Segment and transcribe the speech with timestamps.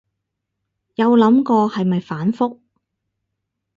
[0.95, 2.57] 有諗過係咪反覆